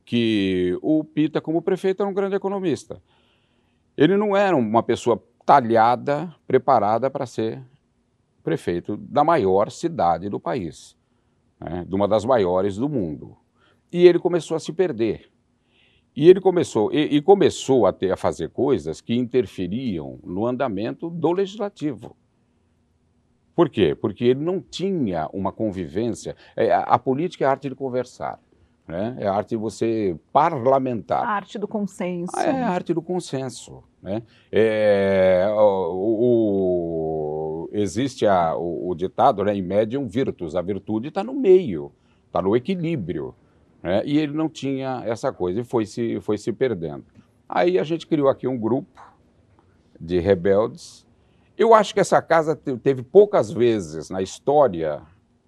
que 0.05 0.79
o 0.83 1.05
Pita 1.05 1.41
como 1.41 1.63
prefeito 1.63 2.03
era 2.03 2.11
um 2.11 2.15
grande 2.15 2.37
economista. 2.37 3.03
Ele 3.97 4.17
não 4.17 4.37
era 4.37 4.57
uma 4.57 4.83
pessoa 4.83 5.23
talhada, 5.45 6.35
preparada 6.47 7.11
para 7.11 7.25
ser 7.25 7.63
prefeito 8.43 8.97
da 8.97 9.25
maior 9.25 9.71
cidade 9.71 10.29
do 10.29 10.39
país, 10.39 10.97
né? 11.61 11.85
de 11.89 11.95
uma 11.95 12.07
das 12.07 12.25
maiores 12.25 12.77
do 12.77 12.89
mundo. 12.89 13.37
E 13.93 14.07
ele 14.07 14.19
começou 14.19 14.57
a 14.57 14.61
se 14.61 14.73
perder. 14.73 15.31
E 16.15 16.29
ele 16.29 16.41
começou 16.41 16.93
e, 16.93 17.17
e 17.17 17.23
começou 17.23 17.87
a, 17.87 17.93
ter, 17.93 18.11
a 18.11 18.17
fazer 18.17 18.51
coisas 18.51 19.01
que 19.01 19.15
interferiam 19.15 20.19
no 20.25 20.47
andamento 20.47 21.11
do 21.11 21.33
legislativo. 21.33 22.17
Por 23.55 23.71
quê? 23.71 23.95
Porque 23.95 24.25
ele 24.25 24.41
não 24.41 24.61
tinha 24.61 25.29
uma 25.33 25.51
convivência. 25.51 26.37
É, 26.55 26.73
a, 26.73 26.81
a 26.81 26.99
política 26.99 27.45
é 27.45 27.49
a 27.49 27.51
arte 27.51 27.69
de 27.69 27.75
conversar, 27.75 28.39
né? 28.87 29.17
é 29.19 29.27
a 29.27 29.35
arte 29.35 29.51
de 29.51 29.57
você 29.57 30.17
parlamentar. 30.33 31.25
A 31.25 31.29
arte 31.31 31.59
do 31.59 31.67
consenso. 31.67 32.33
Ah, 32.37 32.45
É 32.45 32.63
a 32.63 32.69
arte 32.71 32.93
do 32.95 33.03
consenso. 33.03 33.83
Né? 34.03 34.23
É, 34.53 35.47
o, 35.57 37.67
o- 37.67 37.71
existe 37.73 38.27
a- 38.27 38.55
o, 38.57 38.91
o 38.91 38.95
ditado, 38.95 39.45
né, 39.45 39.55
em 39.55 39.63
medium 39.63 40.07
virtus, 40.07 40.55
a 40.55 40.63
virtude 40.63 41.09
está 41.09 41.23
no 41.25 41.35
meio, 41.35 41.93
está 42.27 42.41
no 42.41 42.57
equilíbrio. 42.57 43.35
né? 43.83 44.03
E 44.05 44.19
ele 44.19 44.33
não 44.33 44.49
tinha 44.49 45.03
essa 45.05 45.33
coisa 45.33 45.61
e 45.61 45.65
foi 45.65 45.87
se, 45.87 46.21
foi 46.21 46.39
se 46.39 46.53
perdendo. 46.53 47.05
Aí 47.49 47.79
a 47.79 47.85
gente 47.85 48.07
criou 48.07 48.29
aqui 48.29 48.47
um 48.49 48.59
grupo 48.59 49.01
de 50.01 50.19
rebeldes. 50.19 51.07
Eu 51.57 51.73
acho 51.75 51.95
que 51.95 52.01
essa 52.01 52.21
casa 52.21 52.55
te- 52.57 52.77
teve 52.77 53.03
poucas 53.03 53.51
vezes 53.51 54.11
na 54.11 54.21
história 54.23 55.03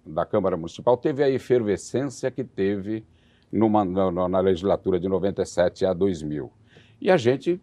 da 0.05 0.25
Câmara 0.25 0.57
Municipal, 0.57 0.97
teve 0.97 1.23
a 1.23 1.29
efervescência 1.29 2.31
que 2.31 2.43
teve 2.43 3.03
numa- 3.51 3.85
na, 3.85 4.27
na- 4.29 4.39
legislatura 4.39 4.99
de 4.99 5.07
97 5.07 5.85
a 5.85 5.93
2000. 5.93 6.51
E 7.01 7.09
a 7.09 7.17
gente 7.17 7.59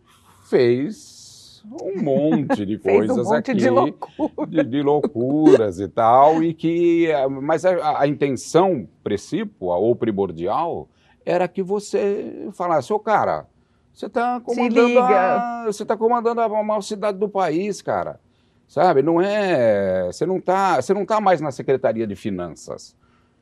fez 0.49 1.63
um 1.83 2.01
monte 2.03 2.65
de 2.65 2.79
Fez 2.79 2.97
coisas 2.97 3.27
um 3.27 3.31
monte 3.35 3.51
aqui 3.51 3.55
de 3.55 3.69
loucura. 3.71 4.47
de, 4.47 4.65
de 4.65 4.83
loucuras 4.83 5.81
e 5.81 5.89
tal, 5.89 6.43
e 6.43 6.55
que, 6.55 7.09
mas 7.43 7.65
a, 7.65 8.01
a 8.01 8.07
intenção 8.07 8.89
precípua 9.03 9.77
ou 9.77 9.95
primordial 9.97 10.89
era 11.25 11.49
que 11.49 11.63
você 11.63 12.49
falasse, 12.53 12.93
ô 12.93 12.99
cara, 13.01 13.47
você 13.93 14.07
está 14.07 14.41
comandando, 14.41 14.99
a, 15.01 15.65
você 15.67 15.85
tá 15.85 15.97
comandando 15.97 16.41
a 16.41 16.49
maior 16.63 16.83
cidade 16.83 17.19
do 17.19 17.29
país, 17.29 17.83
cara, 17.83 18.21
sabe? 18.69 19.03
Não 19.03 19.21
é, 19.21 20.07
você 20.07 20.25
não 20.25 20.41
tá, 20.41 20.81
você 20.81 20.95
não 20.95 21.05
tá 21.05 21.21
mais 21.21 21.41
na 21.41 21.51
Secretaria 21.51 22.07
de 22.07 22.15
Finanças, 22.15 22.95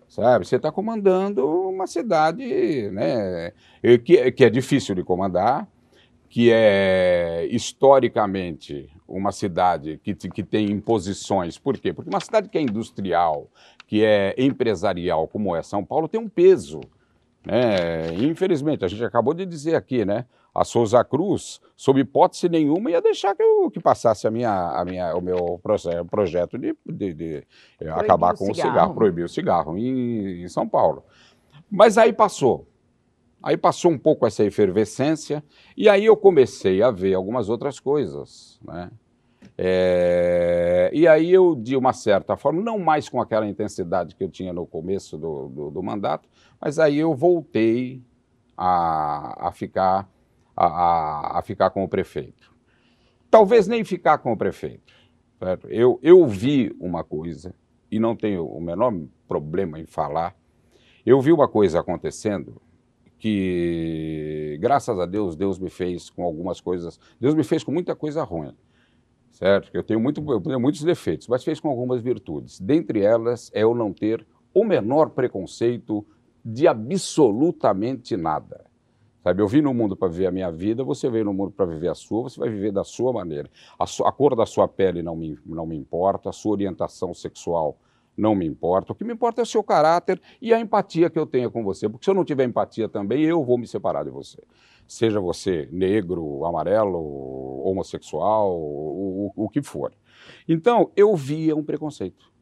sabe? 0.08 0.46
Você 0.46 0.56
está 0.56 0.70
comandando 0.70 1.46
uma 1.46 1.87
cidade, 1.87 2.90
né, 2.90 3.52
que, 4.04 4.32
que 4.32 4.44
é 4.44 4.50
difícil 4.50 4.94
de 4.94 5.02
comandar, 5.02 5.68
que 6.28 6.50
é 6.52 7.46
historicamente 7.50 8.90
uma 9.06 9.30
cidade 9.30 10.00
que, 10.02 10.14
que 10.14 10.42
tem 10.42 10.70
imposições. 10.70 11.58
Por 11.58 11.78
quê? 11.78 11.92
Porque 11.92 12.11
uma 12.11 12.20
cidade 12.20 12.49
que 12.49 12.58
é 12.58 12.61
industrial, 12.61 13.49
que 13.87 14.04
é 14.04 14.34
empresarial, 14.38 15.28
como 15.28 15.54
é 15.54 15.62
São 15.62 15.84
Paulo, 15.84 16.08
tem 16.08 16.20
um 16.20 16.28
peso. 16.28 16.80
Né? 17.46 18.14
Infelizmente, 18.14 18.84
a 18.84 18.88
gente 18.88 19.04
acabou 19.04 19.34
de 19.34 19.44
dizer 19.46 19.76
aqui, 19.76 20.04
né? 20.04 20.25
A 20.54 20.64
Souza 20.64 21.02
Cruz, 21.02 21.61
sob 21.76 22.00
hipótese 22.00 22.49
nenhuma, 22.49 22.90
ia 22.90 23.02
deixar 23.02 23.34
que 23.34 23.42
eu 23.42 23.68
que 23.70 23.80
passasse 23.80 24.26
a 24.26 24.30
minha, 24.30 24.70
a 24.70 24.84
minha, 24.84 25.16
o 25.16 25.20
meu 25.20 25.61
projeto 26.08 26.56
de, 26.56 26.76
de- 26.87 27.12
de, 27.12 27.46
eh, 27.80 27.90
acabar 27.90 28.34
o 28.34 28.38
com 28.38 28.44
o 28.50 28.54
cigarro. 28.54 28.70
cigarro, 28.70 28.94
proibir 28.94 29.25
o 29.25 29.28
cigarro 29.28 29.76
em, 29.76 30.42
em 30.44 30.49
São 30.49 30.68
Paulo. 30.68 31.02
Mas 31.68 31.99
aí 31.99 32.12
passou. 32.12 32.68
Aí 33.42 33.56
passou 33.56 33.90
um 33.90 33.99
pouco 33.99 34.26
essa 34.26 34.44
efervescência, 34.44 35.44
e 35.76 35.88
aí 35.88 36.04
eu 36.06 36.16
comecei 36.16 36.82
a 36.82 36.90
ver 36.90 37.14
algumas 37.14 37.49
outras 37.50 37.78
coisas. 37.80 38.58
Né? 38.64 38.90
É, 39.58 40.90
e 40.92 41.06
aí 41.06 41.30
eu, 41.32 41.54
de 41.54 41.76
uma 41.76 41.92
certa 41.92 42.37
forma, 42.37 42.62
não 42.62 42.78
mais 42.78 43.08
com 43.08 43.20
aquela 43.20 43.46
intensidade 43.46 44.14
que 44.14 44.25
eu 44.25 44.30
tinha 44.30 44.52
no 44.52 44.66
começo 44.66 45.18
do, 45.18 45.49
do, 45.49 45.70
do 45.70 45.82
mandato, 45.82 46.28
mas 46.61 46.78
aí 46.78 46.99
eu 46.99 47.14
voltei 47.14 48.02
a, 48.56 49.49
a, 49.49 49.52
ficar, 49.52 50.08
a, 50.56 50.66
a, 50.66 51.38
a 51.38 51.42
ficar 51.42 51.70
com 51.70 51.84
o 51.84 51.88
prefeito. 51.88 52.52
Talvez 53.30 53.66
nem 53.66 53.84
ficar 53.84 54.18
com 54.18 54.32
o 54.32 54.37
prefeito. 54.37 54.94
certo? 55.38 55.66
Eu, 55.68 55.99
eu 56.02 56.26
vi 56.26 56.75
uma 56.78 57.02
coisa, 57.02 57.54
e 57.90 57.99
não 57.99 58.14
tenho 58.14 58.46
o 58.46 58.61
menor 58.61 58.92
problema 59.26 59.78
em 59.78 59.87
falar, 59.87 60.37
eu 61.04 61.20
vi 61.20 61.32
uma 61.32 61.49
coisa 61.49 61.80
acontecendo 61.80 62.61
que, 63.18 64.58
graças 64.61 64.99
a 64.99 65.06
Deus, 65.06 65.37
Deus 65.37 65.58
me 65.58 65.70
fez 65.70 66.11
com 66.11 66.23
algumas 66.25 66.61
coisas, 66.61 67.00
Deus 67.20 67.34
me 67.34 67.42
fez 67.42 67.64
com 67.64 67.73
muita 67.73 67.94
coisa 67.94 68.23
ruim, 68.23 68.54
certo? 69.30 69.70
Eu 69.73 69.82
tenho, 69.82 69.99
muito, 69.99 70.23
eu 70.30 70.40
tenho 70.40 70.61
muitos 70.61 70.82
defeitos, 70.82 71.26
mas 71.28 71.42
fez 71.42 71.58
com 71.58 71.68
algumas 71.68 72.02
virtudes. 72.02 72.61
Dentre 72.61 73.00
elas 73.00 73.50
é 73.54 73.62
eu 73.62 73.75
não 73.75 73.92
ter 73.92 74.26
o 74.52 74.64
menor 74.64 75.11
preconceito 75.11 76.06
de 76.44 76.68
absolutamente 76.68 78.16
nada. 78.16 78.64
Sabe, 79.25 79.40
eu 79.43 79.49
vim 79.49 79.62
no 79.62 79.73
mundo 79.73 79.97
para 79.97 80.07
viver 80.09 80.26
a 80.26 80.31
minha 80.31 80.52
vida, 80.52 80.85
você 80.85 81.09
veio 81.09 81.25
no 81.25 81.33
mundo 81.33 81.50
para 81.50 81.64
viver 81.64 81.88
a 81.88 81.95
sua, 81.95 82.25
você 82.25 82.38
vai 82.38 82.50
viver 82.50 82.71
da 82.71 82.85
sua 82.85 83.11
maneira. 83.12 83.50
A, 83.78 83.87
su- 83.87 84.04
a 84.04 84.12
cor 84.12 84.37
da 84.37 84.45
sua 84.45 84.69
pele 84.69 85.02
não 85.02 85.16
me, 85.16 85.38
não 85.47 85.64
me 85.66 85.75
importa, 85.76 86.28
a 86.28 86.33
sua 86.33 86.52
orientação 86.52 87.14
sexual 87.14 87.78
não 88.16 88.35
me 88.35 88.47
importa. 88.47 88.93
O 88.93 88.95
que 88.95 89.02
me 89.02 89.14
importa 89.14 89.40
é 89.40 89.45
o 89.45 89.47
seu 89.47 89.62
caráter 89.64 90.21
e 90.43 90.52
a 90.52 90.61
empatia 90.61 91.09
que 91.09 91.19
eu 91.19 91.26
tenho 91.26 91.50
com 91.50 91.64
você. 91.64 91.88
Porque 91.88 92.04
se 92.04 92.11
eu 92.11 92.14
não 92.14 92.25
tiver 92.25 92.45
empatia 92.45 92.88
também, 92.88 93.23
eu 93.25 93.43
vou 93.43 93.57
me 93.59 93.66
separar 93.66 94.04
de 94.04 94.11
você. 94.11 94.43
Seja 94.87 95.19
você 95.19 95.69
negro, 95.73 96.45
amarelo, 96.45 97.62
homossexual, 97.66 98.50
o, 98.54 99.33
o, 99.35 99.45
o 99.47 99.49
que 99.49 99.62
for. 99.62 99.93
Então, 100.47 100.93
eu 100.95 101.16
via 101.16 101.57
um 101.57 101.64
preconceito. 101.64 102.34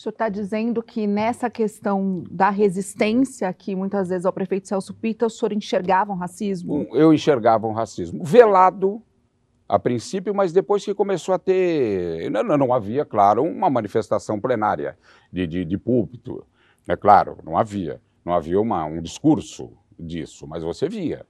O 0.00 0.02
senhor 0.02 0.12
está 0.12 0.30
dizendo 0.30 0.82
que 0.82 1.06
nessa 1.06 1.50
questão 1.50 2.24
da 2.30 2.48
resistência, 2.48 3.52
que 3.52 3.76
muitas 3.76 4.08
vezes 4.08 4.24
ao 4.24 4.32
prefeito 4.32 4.66
Celso 4.66 4.94
Pita, 4.94 5.26
o 5.26 5.28
senhor 5.28 5.52
enxergava 5.52 6.10
um 6.10 6.16
racismo? 6.16 6.88
Eu 6.94 7.12
enxergava 7.12 7.66
um 7.66 7.72
racismo 7.72 8.24
velado 8.24 9.02
a 9.68 9.78
princípio, 9.78 10.34
mas 10.34 10.54
depois 10.54 10.82
que 10.82 10.94
começou 10.94 11.34
a 11.34 11.38
ter. 11.38 12.30
Não, 12.30 12.42
não- 12.42 12.72
havia, 12.72 13.04
claro, 13.04 13.42
uma 13.42 13.68
manifestação 13.68 14.40
plenária 14.40 14.96
de, 15.30 15.46
de, 15.46 15.64
de 15.66 15.76
púlpito. 15.76 16.46
É 16.88 16.96
claro, 16.96 17.36
não 17.44 17.58
havia. 17.58 18.00
Não 18.24 18.32
havia 18.32 18.58
uma, 18.58 18.82
um 18.86 19.02
discurso 19.02 19.70
disso, 19.98 20.46
mas 20.46 20.62
você 20.62 20.88
via. 20.88 21.26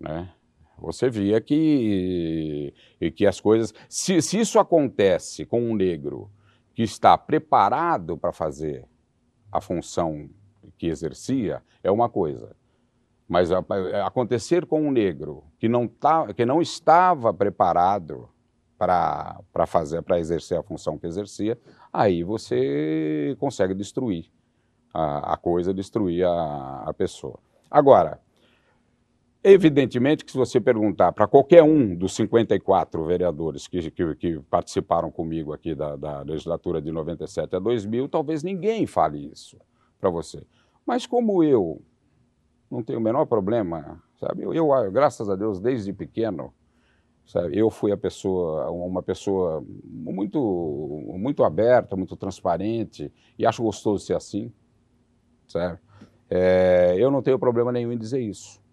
Né? 0.00 0.30
Você 0.78 1.10
via 1.10 1.38
que, 1.38 2.72
que 3.14 3.26
as 3.26 3.42
coisas. 3.42 3.74
Se, 3.90 4.22
se 4.22 4.40
isso 4.40 4.58
acontece 4.58 5.44
com 5.44 5.60
um 5.60 5.76
negro 5.76 6.30
que 6.74 6.82
está 6.82 7.16
preparado 7.16 8.16
para 8.18 8.32
fazer 8.32 8.84
a 9.52 9.60
função 9.60 10.28
que 10.76 10.86
exercia, 10.88 11.62
é 11.82 11.90
uma 11.90 12.08
coisa. 12.08 12.56
Mas 13.28 13.50
a- 13.52 13.64
acontecer 14.06 14.66
com 14.66 14.82
um 14.82 14.90
negro 14.90 15.44
que 15.58 15.68
não, 15.68 15.86
tá, 15.86 16.32
que 16.34 16.44
não 16.44 16.60
estava 16.60 17.32
preparado 17.32 18.28
para 18.76 19.40
para 19.52 19.66
fazer, 19.66 20.02
para 20.02 20.18
exercer 20.18 20.58
a 20.58 20.62
função 20.62 20.98
que 20.98 21.06
exercia, 21.06 21.58
aí 21.92 22.22
você 22.24 23.36
consegue 23.38 23.72
destruir 23.72 24.30
a, 24.92 25.34
a 25.34 25.36
coisa, 25.36 25.72
destruir 25.72 26.24
a, 26.26 26.82
a 26.86 26.92
pessoa. 26.92 27.38
Agora, 27.70 28.20
evidentemente 29.44 30.24
que 30.24 30.32
se 30.32 30.38
você 30.38 30.58
perguntar 30.58 31.12
para 31.12 31.28
qualquer 31.28 31.62
um 31.62 31.94
dos 31.94 32.14
54 32.14 33.04
vereadores 33.04 33.68
que, 33.68 33.90
que, 33.90 34.14
que 34.16 34.40
participaram 34.50 35.10
comigo 35.10 35.52
aqui 35.52 35.74
da, 35.74 35.94
da 35.96 36.22
legislatura 36.22 36.80
de 36.80 36.90
97 36.90 37.54
a 37.54 37.58
2000, 37.58 38.08
talvez 38.08 38.42
ninguém 38.42 38.86
fale 38.86 39.30
isso 39.30 39.58
para 40.00 40.08
você. 40.08 40.42
Mas 40.86 41.06
como 41.06 41.44
eu 41.44 41.82
não 42.70 42.82
tenho 42.82 42.98
o 42.98 43.02
menor 43.02 43.26
problema, 43.26 44.02
sabe? 44.18 44.42
Eu, 44.42 44.54
eu, 44.54 44.90
graças 44.90 45.28
a 45.28 45.36
Deus, 45.36 45.60
desde 45.60 45.92
pequeno, 45.92 46.52
sabe? 47.26 47.56
Eu 47.56 47.70
fui 47.70 47.92
a 47.92 47.96
pessoa, 47.98 48.70
uma 48.70 49.02
pessoa 49.02 49.62
muito, 49.84 51.04
muito 51.18 51.44
aberta, 51.44 51.96
muito 51.96 52.16
transparente 52.16 53.12
e 53.38 53.44
acho 53.44 53.62
gostoso 53.62 54.06
ser 54.06 54.14
assim, 54.14 54.50
sabe? 55.46 55.78
É, 56.30 56.94
eu 56.98 57.10
não 57.10 57.22
tenho 57.22 57.38
problema 57.38 57.70
nenhum 57.70 57.92
em 57.92 57.98
dizer 57.98 58.20
isso. 58.20 58.63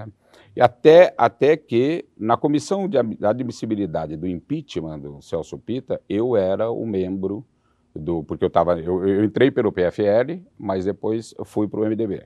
Sabe? 0.00 0.12
E 0.54 0.60
até, 0.60 1.14
até 1.18 1.56
que, 1.56 2.04
na 2.18 2.36
comissão 2.36 2.88
de 2.88 2.98
ad- 2.98 3.18
admissibilidade 3.24 4.16
do 4.16 4.26
impeachment 4.26 4.98
do 5.00 5.20
Celso 5.22 5.58
Pita, 5.58 6.00
eu 6.08 6.36
era 6.36 6.70
o 6.70 6.86
membro 6.86 7.44
do. 7.94 8.22
Porque 8.24 8.44
eu, 8.44 8.50
tava, 8.50 8.78
eu, 8.80 9.06
eu 9.06 9.24
entrei 9.24 9.50
pelo 9.50 9.72
PFL, 9.72 10.40
mas 10.58 10.84
depois 10.84 11.34
fui 11.44 11.66
para 11.68 11.80
o 11.80 11.84
MDB. 11.84 12.24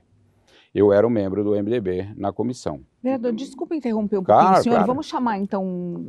eu 0.73 0.93
era 0.93 1.05
um 1.07 1.11
membro 1.11 1.43
do 1.43 1.51
MDB 1.61 2.11
na 2.17 2.33
comissão. 2.33 2.81
Vereador, 3.03 3.33
desculpa 3.33 3.75
interromper 3.75 4.19
um 4.19 4.23
Claro, 4.23 4.41
pouquinho 4.41 4.61
o 4.61 4.63
senhor. 4.63 4.75
claro. 4.77 4.87
Vamos 4.87 5.07
chamar 5.07 5.39
então 5.39 5.65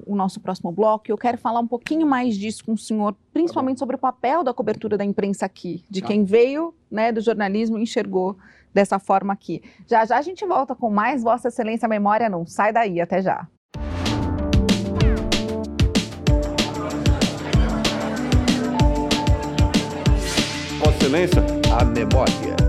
o 0.05 0.15
nosso 0.15 0.39
próximo 0.39 0.71
bloco. 0.71 1.05
Eu 1.07 1.17
quero 1.17 1.37
falar 1.39 1.59
um 1.59 1.67
pouquinho 1.67 2.05
mais 2.05 2.35
disso 2.35 2.63
com 2.65 2.73
o 2.73 2.77
senhor, 2.77 3.15
principalmente 3.33 3.79
sobre 3.79 3.95
o 3.95 3.99
papel 3.99 4.43
da 4.43 4.53
cobertura 4.53 4.97
da 4.97 5.05
imprensa 5.05 5.45
aqui, 5.47 5.83
de 5.89 6.01
Tá. 6.01 6.07
quem 6.07 6.23
veio 6.23 6.73
né, 6.91 7.11
do 7.11 7.21
jornalismo 7.21 7.77
e 7.79 7.81
enxergou 7.83 8.37
dessa 8.73 8.99
forma 8.99 9.33
aqui. 9.33 9.61
Já 9.87 10.05
já 10.05 10.17
a 10.17 10.21
gente 10.21 10.45
volta 10.45 10.75
com 10.75 10.89
mais 10.89 11.23
Vossa 11.23 11.47
Excelência 11.47 11.87
Memória, 11.87 12.29
não 12.29 12.45
sai 12.45 12.71
daí, 12.71 12.99
até 13.01 13.21
já. 13.21 13.47
Vossa 20.79 20.97
Excelência, 20.97 21.43
a 21.77 21.85
memória. 21.85 22.60